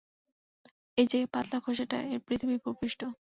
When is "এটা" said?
2.05-2.19